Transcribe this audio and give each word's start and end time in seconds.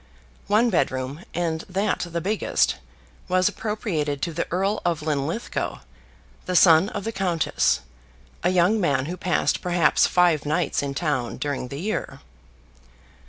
One 0.47 0.71
bedroom, 0.71 1.23
and 1.31 1.63
that 1.69 1.99
the 2.09 2.21
biggest, 2.21 2.77
was 3.27 3.47
appropriated 3.47 4.19
to 4.23 4.33
the 4.33 4.47
Earl 4.51 4.81
of 4.83 5.03
Linlithgow, 5.03 5.81
the 6.47 6.55
son 6.55 6.89
of 6.89 7.03
the 7.03 7.11
countess, 7.11 7.81
a 8.41 8.49
young 8.49 8.79
man 8.81 9.05
who 9.05 9.15
passed 9.15 9.61
perhaps 9.61 10.07
five 10.07 10.43
nights 10.43 10.81
in 10.81 10.95
town 10.95 11.37
during 11.37 11.67
the 11.67 11.79
year. 11.79 12.19